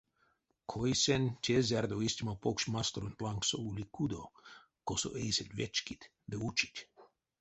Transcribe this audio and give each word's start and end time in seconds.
Койсэнь, 0.71 1.33
те 1.43 1.55
зярдо 1.69 1.97
истямо 2.07 2.33
покш 2.43 2.63
масторонть 2.75 3.21
лангсо 3.25 3.57
ули 3.67 3.85
кудо, 3.95 4.21
косо 4.87 5.09
эйсэть 5.23 5.55
вечкить 5.59 6.09
ды 6.29 6.35
учить. 6.47 6.79